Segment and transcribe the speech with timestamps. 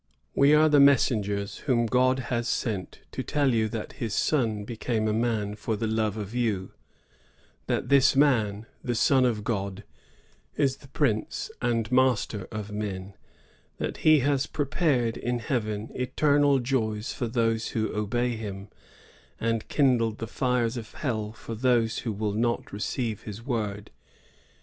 [0.33, 5.07] We are the messengers whom God has sent to tell you that his Son became
[5.07, 6.71] a man for the love of you;
[7.67, 9.83] that this man, the Son of God,
[10.57, 13.13] is the prince and master of men;
[13.77, 18.69] that he has prepared in heaven eternal joys for those who obey him,
[19.39, 23.91] and kindled the fires of hell for those who will not receive his word.